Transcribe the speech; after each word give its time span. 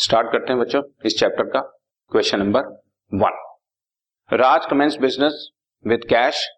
Start 0.00 0.32
करते 0.32 0.52
हैं 0.52 0.60
बच्चों, 0.60 0.82
इस 1.04 1.18
चैप्टर 1.18 1.44
का 1.44 1.60
question 2.12 2.38
number 2.38 2.60
one 3.12 3.32
Raj 4.30 4.66
commences 4.66 4.96
business 4.96 5.50
with 5.86 6.04
cash 6.04 6.48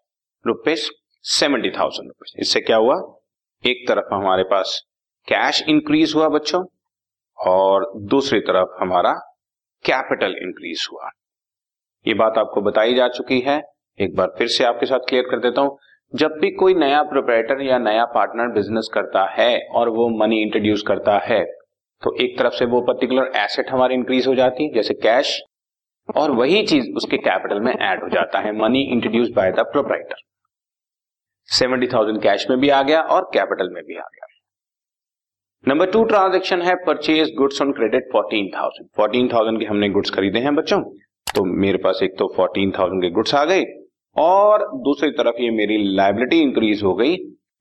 rupees 0.47 0.89
seventy 1.21 1.69
thousand 1.69 2.07
rupees 2.07 2.41
इससे 2.41 2.61
क्या 2.61 2.77
हुआ? 2.77 2.95
एक 3.63 3.87
तरफ़ 3.87 4.13
हमारे 4.13 4.43
पास 4.43 4.83
कैश 5.27 5.61
इंक्रीज 5.69 6.13
हुआ 6.15 6.27
बच्चों, 6.27 6.65
और 7.37 7.91
दूसरी 7.97 8.39
तरफ़ 8.39 8.69
हमारा 8.81 9.11
कैपिटल 9.85 10.35
इंक्रीज 10.41 10.87
हुआ। 10.93 11.09
ये 12.07 12.13
बात 12.13 12.37
आपको 12.37 12.61
बताई 12.61 12.95
जा 12.95 13.07
चुकी 13.07 13.39
है। 13.39 13.61
एक 13.99 14.15
बार 14.15 14.33
फिर 14.37 14.47
से 14.47 14.63
आपके 14.63 14.85
साथ 14.85 14.99
क्लियर 14.99 15.23
कर 15.23 15.39
देता 15.39 15.61
हूँ। 15.61 15.77
जब 16.15 16.31
भी 16.31 16.51
कोई 16.51 16.73
नया 16.73 17.03
प्रोपरेटर 17.03 17.61
या 17.61 17.77
नया 17.77 18.05
पार्टनर 18.05 18.53
बिज़नेस 18.53 18.89
करता 18.93 19.25
है, 19.29 19.67
और 19.71 19.89
वो 19.89 20.09
मनी 20.09 20.41
इंट्रोड्यूस 20.41 20.83
करता 20.87 21.17
है 21.17 21.62
तो 22.03 22.15
एक 22.21 22.37
तरफ़ 22.39 22.53
से 22.53 22.65
वो 22.65 22.81
पर्टिकुलर 22.83 23.31
एसेट 23.37 23.69
हमारी 23.71 23.95
इंक्रीज 23.95 24.27
हो 24.27 24.35
जाती 24.35 24.63
है 24.63 24.73
जैसे 24.73 24.93
कैश 25.03 25.39
और 26.09 26.31
वही 26.33 26.65
चीज़ 26.67 26.89
उसके 26.95 27.17
कैपिटल 27.19 27.59
में 27.59 27.73
ऐड 27.73 28.03
हो 28.03 28.09
जाता 28.09 28.39
है 28.39 28.51
money 28.57 28.81
introduce 28.93 29.29
by 29.35 29.51
the 29.51 29.65
proprietor 29.71 30.15
seventy 31.49 31.87
thousand 31.87 32.21
cash 32.21 32.45
में 32.49 32.59
भी 32.59 32.69
आ 32.69 32.81
गया 32.83 33.01
और 33.15 33.29
कैपिटल 33.33 33.69
में 33.73 33.83
भी 33.83 33.95
आ 33.97 34.07
गया। 34.07 34.27
नंबर 35.63 35.91
टू 35.91 36.03
ट्रांजेक्शन 36.05 36.61
है 36.61 36.75
purchase 36.85 37.33
goods 37.37 37.61
on 37.61 37.71
credit 37.71 38.09
fourteen 38.11 38.49
thousand 38.55 38.87
fourteen 38.97 39.27
thousand 39.33 39.59
के 39.59 39.65
हमने 39.65 39.89
गुड्स 39.89 40.09
खरीदे 40.11 40.39
हैं 40.39 40.53
बच्चों। 40.55 40.81
तो 41.27 41.43
मेरे 41.61 41.77
पास 41.83 41.99
एक 42.03 42.17
तो 42.19 42.27
फोर्टीन 42.35 42.71
थाउज़ेंड 42.71 43.01
के 43.01 43.09
गुड्स 43.11 43.35
आ 43.35 43.43
गए, 43.45 43.63
और 44.15 44.67
दूसरी 44.83 45.11
तरफ़ 45.13 45.41
ये 45.41 45.49
मेरी 45.51 45.77
लाइबिलिटी 45.95 46.41
इंक्रीज 46.41 46.83
हो 46.83 46.93
गई 46.95 47.13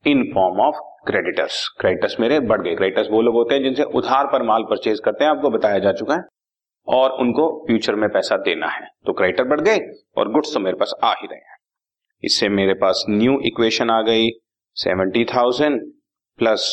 in 0.05 0.25
form 0.35 0.61
of 0.61 0.81
creditors 1.05 1.67
creditors 1.81 2.17
मेरे 2.21 2.39
बढ़ 2.43 2.61
गए। 2.63 2.75
क्रेडिटर्स 2.75 3.09
वो 3.11 3.21
लोग 3.23 3.35
होते 3.35 3.55
हैं 3.55 3.63
जिनसे 3.63 3.83
उधार 3.93 4.27
पर 4.27 4.43
माल 4.43 4.63
परचेज 4.65 5.01
करते 5.05 5.25
हैं, 5.25 5.31
आपको 5.31 5.51
बताया 5.51 5.79
जा 5.79 5.93
चुका 5.93 6.15
है, 6.15 6.23
और 6.89 7.11
उनको 7.21 7.49
फ्यूचर 7.67 7.95
में 7.95 8.09
पैसा 8.11 8.37
देना 8.45 8.69
है। 8.69 8.87
तो 9.07 9.13
क्रेडिटर 9.13 9.45
बढ़ 9.45 9.61
गए, 9.61 9.79
और 10.17 10.31
गुड्स 10.33 10.55
तो 10.55 10.61
मेरे 10.61 10.77
पास 10.77 10.95
आ 11.05 11.13
ही 11.13 11.27
रहे 11.27 11.39
हैं। 11.39 11.57
इससे 12.23 12.49
मेरे 12.51 12.75
पास 12.77 13.05
न्यू 13.11 13.39
इक्वेशन 13.47 13.91
आ 13.91 14.01
गई 14.03 14.31
seventy 14.77 15.25
thousand 15.27 15.81
plus 16.39 16.69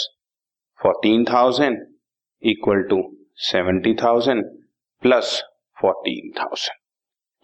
fourteen 0.79 1.23
thousand 1.25 1.77
equal 2.43 2.81
to 2.89 3.01
seventy 3.43 3.93
thousand 4.03 4.43
plus 5.03 5.41
fourteen 5.77 6.31
thousand 6.39 6.77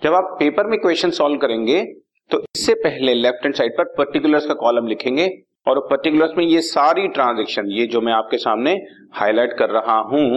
जब 0.01 0.13
आप 0.13 0.35
पेपर 0.39 0.67
में 0.67 0.77
इक्वेशन 0.77 1.11
सॉल्व 1.13 1.37
करेंगे 1.39 1.83
तो 2.31 2.39
इससे 2.55 2.73
पहले 2.83 3.13
लेफ़्ट 3.13 3.43
हैंड 3.43 3.55
साइड 3.55 3.77
पर 3.77 3.93
पर्टिकुलर्स 3.97 4.45
का 4.45 4.53
कॉलम 4.59 4.87
लिखेंगे 4.87 5.27
और 5.65 5.79
पर्टिकुलर्स 5.89 6.37
में 6.37 6.43
ये 6.45 6.61
सारी 6.63 7.07
ट्रांजेक्शन 7.09 7.69
ये 7.71 7.85
जो 7.87 8.01
मैं 8.01 8.13
आपके 8.13 8.37
सामने 8.37 8.73
हाईलाइट 9.13 9.57
कर 9.59 9.69
रहा 9.71 9.97
हूँ 10.09 10.27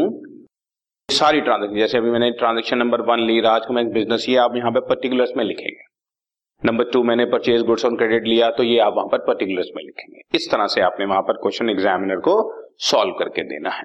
सारी 1.09 1.41
ट्रांजेक्शन 1.41 1.79
जैसे 1.79 1.99
अभी 1.99 2.11
मैंने 2.11 2.31
ट्रांजेक्शन 2.33 2.79
नंबर 2.79 3.01
वन 3.03 3.21
ली, 3.21 3.41
राजकुमार 3.41 3.85
बिज़नेस 3.93 4.27
ये 4.29 4.37
आप 4.39 4.57
यहाँ 4.57 4.71
पे 4.73 4.81
पर्टिकुलर्स 4.89 5.31
में 5.37 5.45
लिखेंगे। 5.45 5.87
नंबर 6.63 6.85
टू 6.85 7.03
मैंने 7.03 7.25
परचेज 7.27 7.63
गुड्स 7.63 7.85
ऑन 7.85 7.97
क्रेडिट 7.97 8.25
लिया 8.25 8.51
तो 8.51 8.63
ये 8.63 8.79
आप 8.81 8.95
वहाँ 8.97 9.09
पर 9.09 9.19
पर्टिकुलर्स 9.27 9.69
में 9.77 9.83
लिखेंगे। 9.85 10.21
इस 10.35 10.51
तरह 10.51 10.67
से 10.67 10.81
आपने 10.81 11.07
वहाँ 11.07 11.23
पर 11.23 11.37
क्वेश्चन 11.43 11.71
एग्जामिनर 11.71 12.21
को 12.21 12.35
सॉल्व 12.87 13.13
करके 13.19 13.43
देना 13.45 13.71
है। 13.71 13.85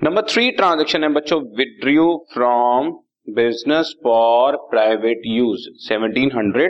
नंबर 0.00 0.22
थ्री 0.24 0.50
ट्रांजेक्शन 0.52 1.04
है, 1.04 1.08
बच्चों 1.10 1.40
withdrew 1.56 2.16
from 2.34 2.90
business 3.34 3.94
for 4.04 4.56
private 4.70 5.22
use 5.26 5.68
1700 5.86 6.68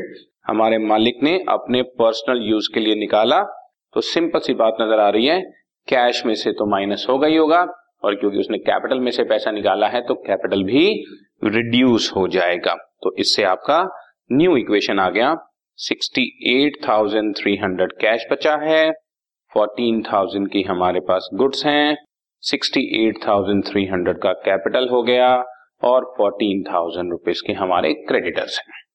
हमारे 0.48 0.78
मालिक 0.80 1.18
ने 1.22 1.32
अपने 1.48 1.82
पर्सनल 1.98 2.38
यूज़ 2.42 2.68
के 2.74 2.80
लिए 2.80 2.94
निकाला। 2.96 3.40
तो 3.94 4.00
सिंपल 4.02 4.40
सी 4.40 4.54
बात 4.54 4.76
नज़र 4.80 5.00
आ 5.00 5.08
रही 5.08 5.26
है 5.26 5.40
कैश 5.88 6.24
में 6.26 6.34
से 6.36 6.52
तो 6.52 6.66
माइनस 6.70 7.06
हो 7.08 7.18
गई 7.18 7.36
होगा 7.36 7.60
और 8.04 8.14
क्योंकि 8.14 8.38
उसने 8.38 8.58
कैपिटल 8.60 9.00
में 9.00 9.10
से 9.10 9.24
पैसा 9.24 9.50
निकाला 9.50 9.88
है 9.88 10.02
तो 10.02 10.14
कैपिटल 10.26 10.64
भी 10.64 11.04
रिड्यूस 11.46 12.12
हो 12.16 12.26
जाएगा। 12.28 12.74
तो 13.02 13.14
इससे 13.18 13.44
आपका 13.46 13.82
न्यू 14.32 14.56
इक्वेशन 14.56 14.98
आ 14.98 15.10
गया। 15.10 15.36
68,300 15.78 17.92
कैश 18.00 18.26
बचा 18.32 18.56
है 18.62 18.92
14,000 19.52 20.48
की 20.52 20.62
हमारे 20.62 21.00
पास 21.02 21.28
गुड्स 21.34 21.66
हैं 21.66 21.96
68,300 22.42 24.18
का 24.22 24.32
कैपिटल 24.44 24.88
हो 24.88 25.02
गया 25.02 25.44
और 25.82 26.04
फोर्टीन 26.16 26.62
थाउज़ेंड 26.64 27.10
रुपीज़ 27.10 27.42
के 27.46 27.52
हमारे 27.54 27.92
क्रेडिटर्स 28.08 28.58
हैं। 28.58 28.87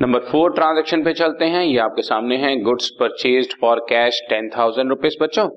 नंबर 0.00 0.20
फोर 0.20 0.52
ट्रांजेक्शन 0.54 1.02
पे 1.04 1.12
चलते 1.12 1.44
हैं। 1.44 1.62
ये 1.64 1.78
आपके 1.78 2.02
सामने 2.02 2.36
है। 2.36 2.56
Goods 2.62 2.88
purchase 2.98 3.54
for 3.60 3.78
cash 3.88 4.20
ten 4.30 4.50
thousand 4.56 4.88
rupees 4.90 5.14
बच्चों 5.22 5.48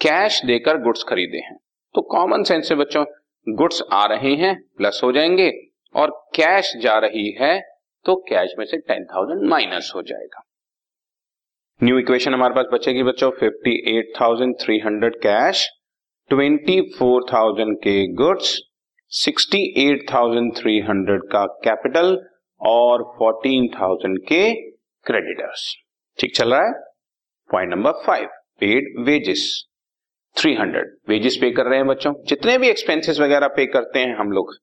कैश 0.00 0.40
देकर 0.46 0.78
गुड्स 0.82 1.02
खरीदे 1.08 1.38
हैं। 1.38 1.56
तो 1.94 2.02
कॉमन 2.12 2.42
सेंस 2.42 2.68
से 2.68 2.74
बच्चों 2.74 3.04
गुड्स 3.46 3.82
आ 3.92 4.04
रहे 4.06 4.34
हैं 4.36 4.54
प्लस 4.78 5.00
हो 5.04 5.12
जाएँगे। 5.12 5.50
और 5.94 6.10
कैश 6.34 6.72
जा 6.82 6.98
रही 6.98 7.30
है 7.40 7.60
तो 8.06 8.14
कैश 8.28 8.54
में 8.58 8.64
से 8.66 8.78
टेन 8.78 9.04
थाउज़ेंड 9.04 9.48
माइनस 9.50 9.92
हो 9.96 10.02
जाएगा। 10.02 10.42
न्यू 11.80 11.98
इक्वेशन 11.98 12.34
हमारे 12.34 12.54
पास 12.54 12.66
बचेगी 12.72 13.02
बच्चों 13.02 13.30
fifty 13.40 13.96
eight 13.96 14.12
thousand 14.20 14.54
three 14.60 14.78
hundred 14.78 15.16
cash 15.22 15.68
twenty 16.30 16.80
four 16.90 17.24
thousand 17.32 17.76
के 17.78 18.14
गुड्स 18.16 18.58
68,300 19.12 21.18
का 21.32 21.44
कैपिटल 21.64 22.16
और 22.64 23.02
14,000 23.18 24.16
के 24.28 24.42
क्रेडिटर्स 25.06 25.74
ठीक 26.18 26.36
चल 26.36 26.54
रहा 26.54 26.60
है? 26.60 26.72
Point 27.50 27.70
number 27.70 27.92
five 28.06 28.26
paid 28.60 28.92
wages 29.06 29.42
300 30.36 30.84
wages 31.08 31.36
pay 31.40 31.50
कर 31.52 31.66
रहे 31.66 31.78
हैं 31.78 31.86
बच्चों। 31.86 32.12
जितने 32.28 32.56
भी 32.58 32.68
एक्सपेंसेस 32.68 33.20
वगैरह 33.20 33.48
पे 33.56 33.66
करते 33.68 33.98
हैं 33.98 34.16
हम 34.18 34.30
लोग 34.32 34.54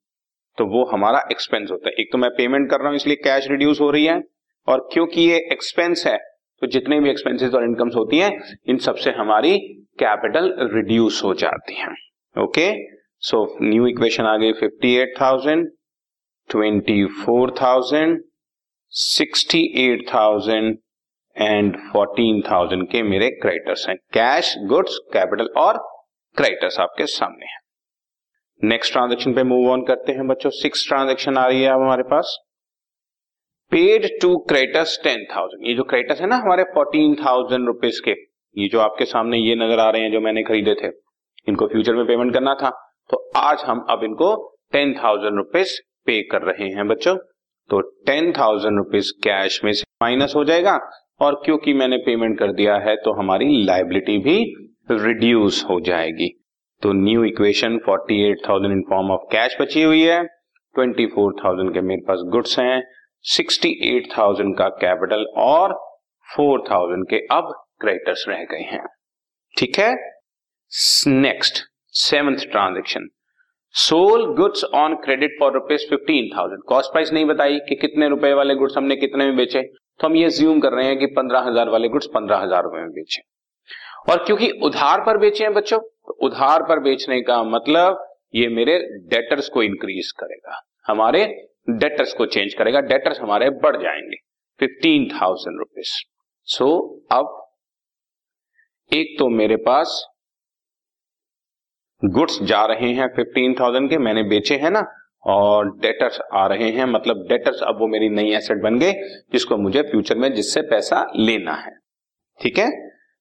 तो 0.58 0.66
वो 0.68 0.84
हमारा 0.86 1.20
एक्सपेंस 1.32 1.72
होता 1.72 1.90
है। 1.90 1.94
एक 2.00 2.12
तो 2.12 2.18
मैं 2.18 2.30
पेमेंट 2.32 2.70
कर 2.70 2.80
रहा 2.80 2.88
हूँ 2.88 2.96
इसलिए 2.96 3.16
कैश 3.18 3.48
रिड्यूस 3.50 3.82
हो 3.82 3.90
रही 3.92 4.06
है। 4.06 4.22
और 4.68 4.88
क्योंकि 4.94 5.22
ये 5.22 5.38
एक्सपेंस 5.52 6.06
है 6.08 6.18
तो 6.62 6.68
जितने 6.68 7.00
भी 7.00 7.10
एक्सपेंसेस 7.10 7.54
और 7.54 7.64
इनकम्स 7.64 7.96
होती 7.96 8.18
हैं 8.20 8.32
इन 8.70 8.78
सबसे 8.80 9.12
हमारी 9.12 9.58
कैपिटल 10.00 10.52
रिड्यूस 10.74 11.22
हो 11.24 11.34
जाती 11.36 11.76
है। 11.76 11.88
ओके 12.36 12.68
सो 13.24 13.40
न्यू 13.62 13.88
इक्वेशन 13.88 14.26
आ 14.26 14.36
गई 14.38 14.52
fifty 14.60 14.94
eight 14.98 15.14
thousand 15.22 15.68
twenty 16.50 17.06
four 17.16 17.52
thousand 17.62 18.20
sixty 18.94 19.64
eight 19.82 20.08
thousand 20.08 20.78
and 21.36 21.76
fourteen 21.92 22.42
thousand 22.42 22.88
के 22.90 23.02
मेरे 23.04 23.30
क्रेडिटर्स 23.42 23.88
हैं। 23.90 23.96
कैश 24.14 24.54
गुड्स 24.70 24.98
कैपिटल 25.14 25.50
और 25.58 25.78
क्रेडिटर्स 26.38 26.80
आपके 26.80 27.06
सामने 27.08 27.46
हैं। 27.46 27.60
नेक्स्ट 28.62 28.94
ट्रांजेक्शन 28.94 29.34
पे 29.34 29.44
मूव 29.44 29.70
ऑन 29.72 29.82
करते 29.86 30.12
हैं 30.12 30.28
बच्चों। 30.28 30.50
सिक्स 30.52 30.88
ट्रांजेक्शन 30.88 31.38
आ 31.38 31.46
रही 31.48 31.62
है 31.62 31.70
अब 31.70 31.82
हमारे 31.82 32.04
पास। 32.06 32.38
Paid 33.72 34.08
to 34.22 34.36
creditors 34.50 35.00
ten 35.04 35.26
thousand 35.32 35.68
ये 35.68 35.74
जो 35.74 35.84
क्रेडिटर्स 35.86 36.22
है 36.22 36.28
ना 36.28 36.36
हमारे 36.38 36.64
फोर्टीन 36.74 37.16
थाउज़ेंड 37.16 37.68
रुपीज़ 37.68 38.02
के, 38.06 38.12
ये 38.56 38.68
जो 38.68 38.80
आपके 38.80 39.06
सामने 39.08 39.38
ये 39.38 39.56
नज़र 39.56 39.80
आ 39.80 39.90
रहे 39.90 40.02
हैं 40.02 40.12
जो 40.12 40.20
मैंने 40.22 40.44
खरीदे 40.44 40.74
थे, 40.74 40.88
इनको 41.48 41.68
फ्यूचर 41.68 41.96
में 41.96 42.06
पेमेंट 42.08 42.34
करना 42.34 42.54
था। 42.56 42.70
तो 43.10 43.18
आज 43.38 43.64
हम 43.66 43.86
अब 43.90 44.04
इनको 44.04 44.36
टेन 44.72 44.94
थाउज़ेंड 44.96 45.38
रुपीज़ 45.38 45.80
पे 46.08 46.22
कर 46.32 46.42
रहे 46.44 46.70
हैं 46.70 46.88
बच्चों। 46.88 47.16
तो 47.70 47.80
टेन 48.08 48.32
थाउज़ेंड 48.32 48.78
रुपीज़ 48.78 49.12
कैश 49.24 49.60
में 49.64 49.72
से 49.74 49.84
माइनस 50.04 50.34
हो 50.36 50.44
जाएगा 50.44 50.80
और 51.22 51.42
क्योंकि 51.46 51.74
मैंने 51.74 51.98
पेमेंट 52.06 52.38
कर 52.40 52.52
दिया 52.54 52.76
है 52.80 52.96
तो 52.98 53.14
हमारी 53.14 53.64
लाइबिलिटी 53.66 54.18
भी 54.20 54.38
रिड्यूस 54.92 55.64
हो 55.70 55.80
जाएगी। 55.82 56.30
तो 56.82 56.92
new 56.94 57.24
equation 57.24 57.78
forty 57.78 58.22
eight 58.30 58.38
thousand 58.48 58.72
in 58.72 58.82
form 58.90 59.12
of 59.12 59.28
cash 59.32 59.58
बची 59.62 59.84
हुई 59.84 60.02
है। 60.02 60.24
ट्वेंटी 60.76 61.06
फोर 61.08 61.34
थाउज़ेंड 61.44 61.74
के 61.74 61.82
मेरे 61.84 62.02
पास 62.08 62.20
गुड्स 62.32 62.58
हैं 62.60 62.82
सिक्सटी 63.26 63.70
एट 63.88 64.08
थाउज़ेंड 64.18 64.58
का 64.58 64.68
कैपिटल 64.82 65.26
और 65.40 65.74
फोर 66.28 66.64
थाउज़ेंड 66.72 67.06
के 67.10 67.18
अब 67.36 67.54
क्रेडिटर्स 67.82 68.26
रह 68.28 68.44
गए 68.52 68.64
हैं। 68.72 68.86
ठीक 69.54 69.80
है? 69.80 69.92
Next 71.22 71.64
seventh 71.96 72.46
transaction 72.52 73.08
sold 73.76 74.26
goods 74.36 74.64
on 74.76 74.96
credit 74.96 75.36
for 75.40 75.54
rupees 75.54 75.82
fifteen 75.90 76.30
thousand 76.30 76.64
cost 76.68 76.92
price 76.92 77.12
नहीं 77.14 77.26
बताई 77.26 77.60
कि 77.70 77.76
कितने 77.76 78.08
रुपए 78.10 78.32
वाले 78.34 78.56
गुड्स 78.56 78.78
हमने 78.78 78.96
कितने 78.96 79.26
में 79.26 79.36
बेचे। 79.36 79.62
तो 79.62 80.08
हम 80.08 80.16
ये 80.16 80.30
ज्यूम 80.30 80.60
कर 80.60 80.74
रहे 80.74 80.86
हैं 80.86 80.98
कि 81.00 81.06
पंद्रह 81.16 81.40
हज़ार 81.42 81.70
वाले 81.70 81.90
गुड्स 81.90 82.08
पंद्रह 82.14 82.38
हज़ार 82.38 82.64
रुपए 82.64 82.80
में 82.80 82.90
बेचे। 82.92 83.22
और 84.10 84.24
क्योंकि 84.26 84.50
उधार 84.64 85.02
पर 85.02 85.18
बेचे 85.18 85.44
हैं 85.44 85.54
बच्चों 85.54 85.80
तो 85.80 86.18
उधार 86.26 86.64
पर 86.64 86.80
बेचने 86.80 87.22
का 87.22 87.42
मतलब 87.46 88.06
ये 88.36 88.48
मेरे 88.50 88.78
डेटर्स 89.10 89.50
को 89.50 89.64
इंक्रीज 89.64 90.12
करेगा। 90.20 90.62
हमारे 90.86 91.26
डेटर्स 91.72 92.14
को 92.14 92.26
चेंज 92.28 92.54
करेगा। 92.54 92.82
डेटर्स 92.84 93.20
हमारे 93.22 93.50
बढ़ 93.62 93.82
जाएँगे। 93.82 94.18
फिफ्टीन 94.60 95.10
थाउज़ेंड 95.12 95.58
रुपीज़ 95.60 95.94
सो 96.48 96.70
अब 97.12 97.38
एक 98.92 99.16
तो 99.20 99.28
मेरे 99.32 99.56
पास 99.66 100.02
गुड्स 102.02 102.42
जा 102.44 102.64
रहे 102.66 102.92
हैं 102.94 103.08
फिफ्टीन 103.16 103.54
थाउज़ेंड 103.54 103.90
के, 103.90 103.98
मैंने 104.00 104.24
बेचे 104.26 104.56
हैं 104.58 104.70
ना, 104.72 104.86
और 105.26 105.70
डेटर्स 105.80 106.20
आ 106.34 106.46
रहे 106.48 106.70
हैं 106.72 106.86
मतलब 106.88 107.26
डेटर्स 107.30 107.62
अब 107.64 107.80
वो 107.80 107.88
मेरी 107.88 108.10
नई 108.12 108.34
एसेट 108.36 108.62
बन 108.62 108.78
गए, 108.80 108.94
जिसको 109.32 109.58
मुझे 109.58 109.82
फ्यूचर 109.82 110.18
में 110.18 110.34
जिससे 110.34 110.62
पैसा 110.70 111.06
लेना 111.18 111.54
है। 111.56 111.72
ठीक 112.42 112.58
है? 112.60 112.70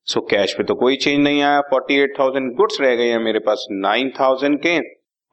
सो 0.07 0.21
कैश 0.21 0.53
पे 0.53 0.63
तो 0.63 0.75
कोई 0.75 0.95
चेंज 0.97 1.19
नहीं 1.19 1.41
आया। 1.41 1.59
फोर्टी 1.69 1.99
एट 2.01 2.13
थाउज़ेंड 2.19 2.51
गुड्स 2.55 2.79
रह 2.81 2.95
गए 2.95 3.09
हैं 3.09 3.19
मेरे 3.21 3.39
पास 3.39 3.65
नाइन 3.71 4.09
थाउज़ेंड 4.19 4.57
के, 4.59 4.77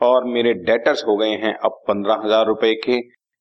और 0.00 0.24
मेरे 0.26 0.52
डेटर्स 0.64 1.04
हो 1.06 1.16
गए 1.16 1.36
हैं 1.36 1.54
अब 1.56 1.80
पंद्रह 1.88 2.20
हज़ार 2.24 2.46
रुपए 2.46 2.74
के। 2.84 3.00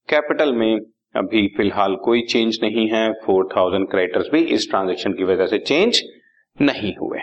कैपिटल 0.10 0.54
में 0.54 0.80
अभी 1.16 1.48
फ़िलहाल 1.58 1.96
कोई 2.04 2.22
चेंज 2.30 2.60
नहीं 2.64 2.88
है। 2.90 3.12
फोर 3.26 3.48
थाउज़ेंड 3.56 3.90
क्रेडिटर्स 3.90 4.30
भी 4.34 4.40
इस 4.54 4.70
ट्रांजेक्शन 4.70 5.14
की 5.14 5.24
वजह 5.24 5.48
से 5.48 5.58
चेंज 5.62 6.02
नहीं 6.58 6.94
हुए। 6.96 7.20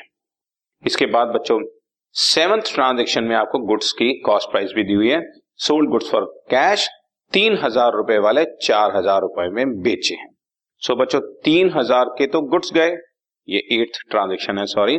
इसके 0.85 1.07
बाद 1.09 1.29
बच्चों 1.31 1.59
सेवंथ 2.17 2.75
ट्रांजेक्शन 2.75 3.25
में 3.25 3.35
आपको 3.37 3.59
गुड्स 3.59 3.93
की 3.93 4.13
कॉस्ट 4.21 4.51
प्राइस 4.51 4.73
भी 4.77 4.83
दी 4.85 4.93
हुई 4.93 5.09
है। 5.11 5.21
सोल्ड 5.61 5.91
गुड्स 5.91 6.11
फॉर 6.11 6.25
कैश 6.51 6.89
तीन 7.33 7.57
हज़ार 7.57 7.93
रुपए 7.93 8.19
वाले 8.19 8.45
चार 8.63 8.97
हज़ार 8.97 9.21
रुपए 9.21 9.49
में 9.49 9.81
बेचे 9.83 10.15
हैं। 10.15 10.29
सो 10.83 10.93
so, 10.93 11.01
बच्चों 11.01 11.21
तीन 11.45 11.71
हज़ार 11.71 12.05
के 12.19 12.27
तो 12.27 12.41
गुड्स 12.41 12.73
गए। 12.73 12.97
ये 13.49 13.59
एट्थ 13.73 13.99
ट्रांजेक्शन 14.11 14.59
है 14.59 14.67
सॉरी। 14.67 14.99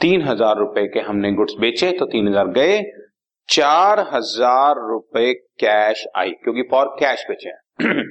तीन 0.00 0.22
हज़ार 0.22 0.56
रुपए 0.58 0.86
के 0.86 1.00
हमने 1.00 1.32
गुड्स 1.32 1.54
बेचे 1.60 1.92
तो 1.92 2.06
तीन 2.06 2.28
हज़ार 2.28 2.48
गए। 2.52 2.82
चार 3.48 4.00
हज़ार 4.12 4.86
रुपए 4.88 5.32
कैश 5.60 6.06
आई 6.16 6.30
क्योंकि 6.30 6.62
फॉर 6.70 6.96
कैश 7.00 7.26
बेचे 7.28 7.48
हैं। 7.48 8.04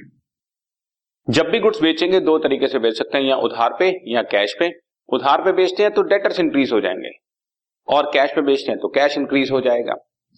जब 1.34 1.50
भी 1.50 1.58
गुड्स 1.60 1.82
बेचेंगे 1.82 2.20
दो 2.20 2.38
तरीके 2.38 2.68
से 2.68 2.78
बेच 2.78 2.98
सकते 2.98 3.18
हैं 3.18 3.24
या 3.24 3.36
उधार 3.36 3.76
पे 3.78 3.94
या 4.12 4.22
कैश 4.30 4.56
पे। 4.58 4.72
उधार 5.08 5.42
पे 5.42 5.52
बेचते 5.52 5.82
हैं 5.82 5.92
तो 5.92 6.02
डेटर्स 6.02 6.40
इंक्रीज 6.40 6.72
हो 6.72 6.80
जाएँगे। 6.80 7.23
और 7.88 8.10
कैश 8.14 8.32
पे 8.34 8.42
बेचते 8.42 8.72
हैं 8.72 8.80
तो 8.80 8.88
कैश 8.90 9.16
इंक्रीज 9.18 9.50
हो 9.50 9.60
जाएगा। 9.60 9.94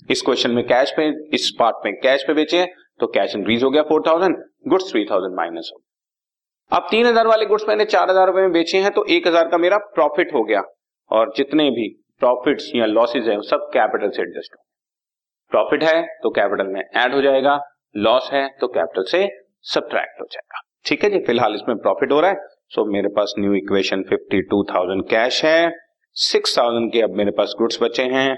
इस 0.08 0.22
क्वेश्चन 0.22 0.50
में 0.50 0.64
कैश 0.66 0.92
पे 0.96 1.08
इस 1.34 1.50
पार्ट 1.58 1.76
में 1.84 1.92
कैश 2.00 2.24
पे 2.26 2.34
बेचे 2.34 2.64
तो 3.00 3.06
कैश 3.08 3.34
इंक्रीज 3.36 3.62
हो 3.64 3.70
गया 3.70 3.82
four 3.84 4.02
thousand 4.06 4.36
goods 4.68 4.90
three 4.90 5.04
thousand 5.04 5.36
minus 5.36 5.70
हो 5.74 5.80
अब 6.72 6.86
तीन 6.90 7.06
हज़ार 7.06 7.26
वाले 7.26 7.46
गुड्स 7.46 7.64
मैंने 7.68 7.84
चार 7.86 8.10
हज़ार 8.10 8.26
रुपए 8.26 8.40
में 8.40 8.52
बेचे 8.52 8.78
हैं 8.78 8.90
तो 8.92 9.04
एक 9.10 9.26
हज़ार 9.26 9.48
का 9.48 9.58
मेरा 9.58 9.78
प्रॉफिट 9.94 10.32
हो 10.34 10.42
गया। 10.44 10.62
और 11.10 11.32
जितने 11.36 11.70
भी 11.70 11.88
प्रॉफिट 12.20 12.62
या 12.76 12.86
लॉसेज 12.88 13.28
है 13.28 13.40
सब 13.44 13.68
कैपिटल 13.72 14.10
से 14.10 14.22
एडजस्ट 14.22 14.54
हो 14.54 14.62
प्रॉफिट 15.52 15.84
है 15.84 16.02
तो 16.22 16.30
कैपिटल 16.32 16.66
में 16.68 16.80
एड 16.80 17.14
हो 17.14 17.20
जाएगा। 17.22 17.58
लॉस 17.96 18.28
है 18.32 18.46
तो 18.60 18.68
कैपिटल 18.68 19.04
से 19.10 19.26
सब्ट्रैक्ट 19.66 20.20
हो 20.20 20.26
जाएगा। 20.32 20.60
ठीक 20.86 21.04
है 21.04 21.10
जी 21.10 21.18
फ़िलहाल 21.26 21.54
इसमें 21.54 21.76
प्रॉफिट 21.78 22.12
हो 22.12 22.20
रहा 22.20 22.30
है। 22.30 22.36
सो 22.36 22.80
so, 22.80 22.92
मेरे 22.92 23.08
पास 23.10 23.34
new 23.38 23.54
equation 23.54 24.02
fifty 24.02 24.40
two 24.44 24.62
thousand 24.64 25.02
cash 25.10 25.44
है। 25.44 25.68
सिक्स 26.16 26.56
थाउज़ेंड 26.58 26.90
के 26.92 27.00
अब 27.02 27.14
मेरे 27.14 27.30
पास 27.30 27.54
गुड्स 27.58 27.78
बचे 27.82 28.02
हैं, 28.04 28.36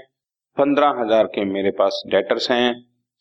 पंद्रह 0.57 0.95
हज़ार 0.97 1.27
के 1.27 1.43
मेरे 1.45 1.69
पास 1.71 2.01
डेटर्स 2.07 2.49
हैं, 2.51 2.73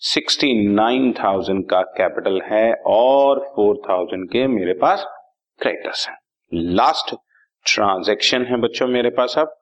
सिक्सटी 0.03 0.53
नाइन 0.69 1.13
थाउज़ेंड 1.15 1.65
का 1.71 1.81
कैपिटल 1.97 2.41
है 2.45 2.73
और 2.87 3.41
फोर 3.57 3.77
थाउज़ेंड 3.89 4.29
के 4.31 4.47
मेरे 4.49 4.73
पास 4.81 5.05
क्रेडिटर्स 5.61 6.07
हैं। 6.09 6.17
लास्ट 6.73 7.15
ट्रांजेक्शन 7.67 8.45
है 8.45 8.57
बच्चों 8.61 8.87
मेरे 8.89 9.11
पास 9.11 9.39
अब। 9.39 9.55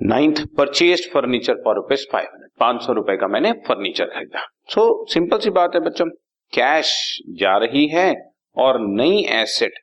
Ninth 0.00 0.44
purchase 0.56 1.10
furniture 1.12 1.62
for 1.64 1.74
rupees 1.74 2.06
five 2.12 2.26
hundred 2.26 2.50
पाँच 2.60 2.82
सौ 2.82 2.92
रुपए 2.92 3.16
का 3.16 3.28
मैंने 3.28 3.52
फर्नीचर 3.68 4.06
खरीदा। 4.06 4.46
सो 4.70 5.06
सिंपल 5.12 5.38
सी 5.38 5.50
बात 5.52 5.74
है 5.74 5.80
बच्चों। 5.80 6.06
कैश 6.52 6.96
जा 7.38 7.56
रही 7.58 7.86
है 7.88 8.14
और 8.56 8.80
नई 8.80 9.24
एसेट 9.32 9.78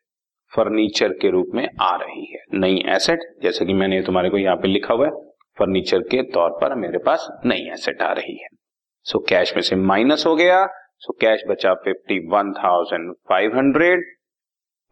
फर्नीचर 0.53 1.13
के 1.21 1.31
रूप 1.31 1.51
में 1.53 1.67
आ 1.81 1.95
रही 1.95 2.25
है। 2.25 2.34
नई 2.55 2.83
एसेट 2.87 3.19
जैसे 3.43 3.65
कि 3.65 3.73
मैंने 3.73 4.01
तुम्हारे 4.01 4.29
को 4.29 4.37
यहाँ 4.37 4.55
पे 4.55 4.67
लिखा 4.67 4.93
हुआ 4.93 5.05
है 5.05 5.11
फर्नीचर 5.57 6.01
के 6.11 6.21
तौर 6.31 6.49
पर 6.61 6.75
मेरे 6.75 6.97
पास 6.97 7.27
नई 7.45 7.69
एसेट 7.73 8.01
आ 8.01 8.11
रही 8.11 8.37
है। 8.37 8.47
सो 9.05 9.17
so, 9.17 9.29
कैश 9.29 9.53
में 9.55 9.61
से 9.61 9.75
माइनस 9.75 10.25
हो 10.27 10.35
गया। 10.35 10.65
सो 10.65 11.13
so, 11.13 11.19
कैश 11.21 11.43
बचा 11.47 11.73
fifty 11.83 12.19
one 12.29 12.51
thousand 12.53 13.13
five 13.29 13.57
hundred 13.57 14.03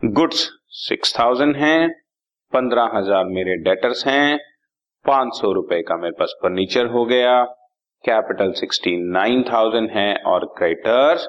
goods 0.04 0.50
six 0.80 1.18
thousand 1.20 1.56
है। 1.56 1.88
पंद्रह 2.54 2.90
हज़ार 2.96 3.26
मेरे 3.26 3.56
डेटर्स 3.64 4.06
हैं। 4.08 4.38
पाँच 5.06 5.34
सौ 5.34 5.52
रुपए 5.52 5.82
का 5.82 5.98
मेरे 5.98 6.16
पास 6.20 6.36
फर्नीचर 6.44 6.86
हो 6.88 7.06
गया। 7.06 7.44
कैपिटल 8.04 8.52
सिक्सटी 8.52 8.96
नाइन 9.12 9.44
थाउज़ेंड 9.44 9.90
है 9.92 10.14
और 10.26 10.46
क्रेडिटर्स 10.58 11.28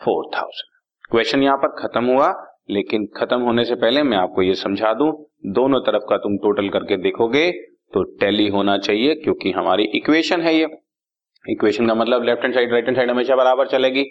फोर 0.00 0.30
थाउज़ेंड 0.36 0.74
क्वेश्चन 1.10 1.42
यहाँ 1.42 1.56
पर 1.56 1.68
खत्म 1.78 2.04
हुआ 2.04 2.34
लेकिन 2.70 3.06
खत्म 3.16 3.40
होने 3.40 3.64
से 3.64 3.74
पहले 3.74 4.02
मैं 4.02 4.16
आपको 4.16 4.42
ये 4.42 4.54
समझा 4.54 4.92
दूँ 4.94 5.10
दोनों 5.46 5.80
तरफ़ 5.80 6.02
का 6.10 6.16
तुम 6.16 6.36
टोटल 6.38 6.68
करके 6.68 6.96
देखोगे 6.96 7.50
तो 7.94 8.02
टैली 8.20 8.46
होना 8.48 8.76
चाहिए 8.78 9.14
क्योंकि 9.14 9.50
हमारी 9.52 9.84
इक्वेशन 9.94 10.40
है 10.40 10.54
ये। 10.54 10.66
इक्वेशन 11.44 11.86
का 11.86 11.94
मतलब 11.94 12.24
left 12.24 12.42
hand 12.42 12.54
side 12.54 12.72
right 12.72 12.86
hand 12.86 12.96
side 12.96 13.10
हमेशा 13.10 13.36
बराबर 13.36 13.66
चलेगी। 13.66 14.04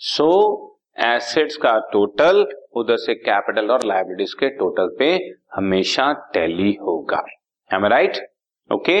सो 0.00 0.26
so, 0.26 1.04
एसेट्स 1.06 1.56
का 1.56 1.78
टोटल 1.92 2.46
उधर 2.76 2.96
से 2.96 3.14
कैपिटल 3.14 3.70
और 3.70 3.86
लाइबिलिटीज 3.86 4.34
के 4.34 4.48
टोटल 4.56 4.94
पे 4.98 5.08
हमेशा 5.54 6.12
टैली 6.34 6.72
होगा। 6.82 7.22
Am 7.70 7.86
right 7.86 8.18
okay 8.70 9.00